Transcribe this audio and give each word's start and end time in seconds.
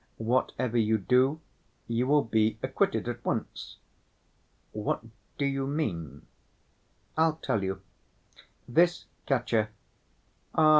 Whatever 0.17 0.77
you 0.77 0.97
do, 0.97 1.41
you 1.87 2.07
will 2.07 2.23
be 2.23 2.57
acquitted 2.63 3.07
at 3.07 3.23
once." 3.23 3.75
"What 4.71 5.03
do 5.37 5.45
you 5.45 5.67
mean?" 5.67 6.25
"I'll 7.15 7.35
tell 7.35 7.61
you. 7.63 7.83
This 8.67 9.05
Katya... 9.27 9.69
Ah! 10.55 10.69